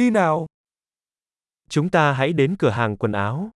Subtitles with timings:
[0.00, 0.46] Đi nào.
[1.68, 3.50] Chúng ta hãy đến cửa hàng quần áo.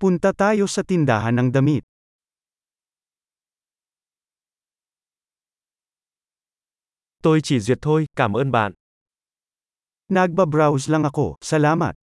[0.00, 1.82] Punta tayo sa tindahan ng damit.
[7.22, 8.72] Tôi chỉ duyệt thôi, cảm ơn bạn.
[10.08, 11.94] Nagbabrowse lang ako, salamat.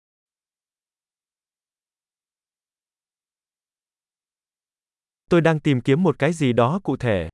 [5.31, 7.29] Tôi đang tìm kiếm một cái gì đó cụ thể.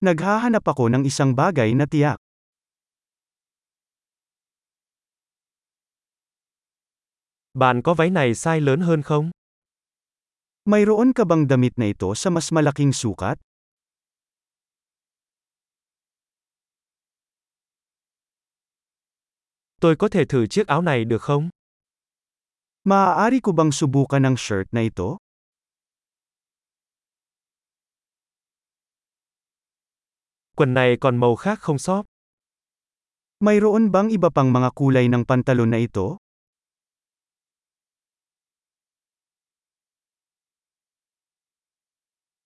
[0.00, 2.21] Naghahanap ako ng isang bagay na tiyak.
[7.54, 9.30] Bạn có váy này size lớn hơn không?
[10.64, 13.38] Mayroon ka bang damit na ito sa mas malaking sukat?
[19.80, 21.48] Tôi có thể thử chiếc áo này được không?
[22.84, 25.16] Maaari ko bang subukan ang shirt na ito?
[30.56, 32.06] Quần này còn màu khác không shop?
[33.40, 36.16] Mayroon bang iba pang mga kulay ng pantalon na ito?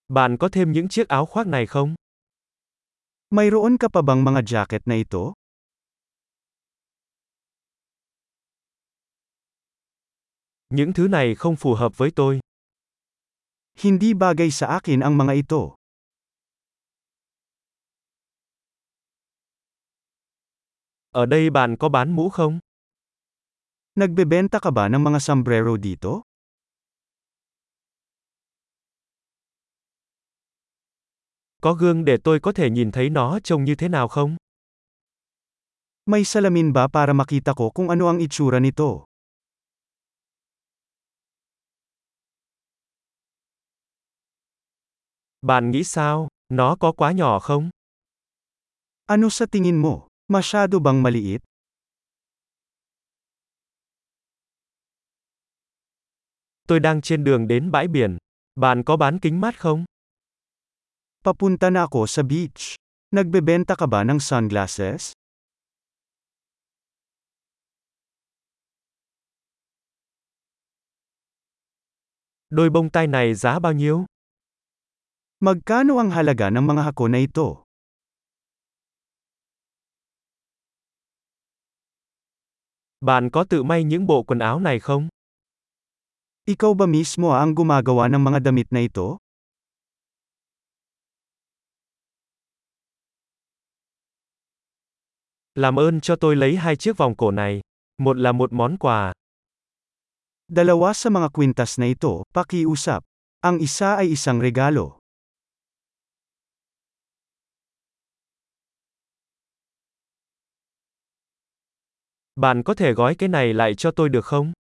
[0.09, 1.95] Bạn có thêm những chiếc áo khoác này không?
[3.31, 5.33] Mayroon ka pa bang mga jacket na ito?
[10.71, 12.41] Những thứ này không phù hợp với tôi.
[13.83, 15.75] Hindi bagay sa akin ang mga ito.
[21.11, 22.59] Ở đây bạn có bán mũ không?
[23.95, 26.23] Nagbebenta ka ba ng mga sombrero dito?
[31.62, 34.37] Có gương để tôi có thể nhìn thấy nó trông như thế nào không?
[36.07, 39.05] May salamin ba para makita ko kung ano ang itsura nito?
[45.43, 46.29] Bạn nghĩ sao?
[46.48, 47.70] Nó có quá nhỏ không?
[49.07, 50.09] Ano sa tingin mo?
[50.29, 51.43] Masyado bang maliit?
[56.69, 58.19] Tôi đang trên đường đến bãi biển.
[58.55, 59.85] Bạn có bán kính mát không?
[61.27, 62.79] Papunta na ako sa beach.
[63.11, 65.11] Nagbebenta ka ba ng sunglasses?
[72.47, 74.07] Đôi bông tai này giá bao nhiêu?
[75.42, 77.67] Magkano ang halaga ng mga hako na ito?
[83.03, 85.09] Bạn có tự may những bộ quần áo này không?
[86.47, 89.19] Ikaw ba mismo ang gumagawa ng mga damit na ito?
[95.56, 97.61] Làm ơn cho tôi lấy hai chiếc vòng cổ này.
[97.98, 99.12] Một là một món quà.
[100.48, 103.02] Dalawa sa mga kwintas na ito, pakiusap.
[103.40, 105.00] Ang isa ay isang regalo.
[112.36, 114.52] Bạn có thể gói cái này lại cho tôi được không?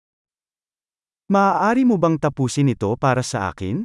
[1.27, 3.83] Maaari mo bang tapusin ito para sa akin?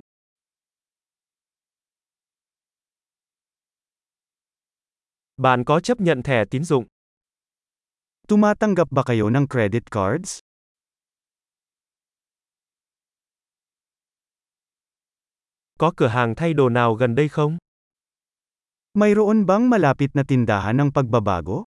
[5.36, 6.84] Bạn có chấp nhận thẻ tín dụng?
[8.30, 10.38] Tumatanggap ba kayo ng credit cards?
[15.78, 17.58] Có cửa hàng thay đồ nào gần đây không?
[18.94, 21.64] Mayroon bang malapit na tindahan ng pagbabago?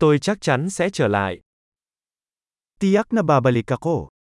[0.00, 1.40] Tôi chắc chắn sẽ trở lại.
[2.80, 4.15] Tiyak na babalik ako.